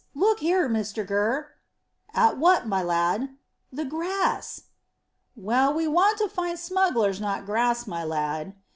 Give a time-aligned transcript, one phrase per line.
[0.15, 1.49] Look here, Mr Gurr."
[2.15, 3.35] "What at, my lad?"
[3.71, 4.61] "The grass."
[5.35, 8.55] "Well, we want to find smugglers, not grass, my lad."